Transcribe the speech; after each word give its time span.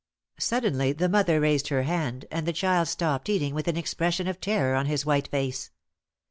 Suddenly 0.39 0.93
the 0.93 1.07
mother 1.07 1.39
raised 1.39 1.67
her 1.67 1.83
hand, 1.83 2.25
and 2.31 2.47
the 2.47 2.53
child 2.53 2.87
stopped 2.87 3.29
eating 3.29 3.53
with 3.53 3.67
an 3.67 3.77
expression 3.77 4.27
of 4.27 4.41
terror 4.41 4.73
on 4.73 4.87
his 4.87 5.05
white 5.05 5.27
face. 5.27 5.69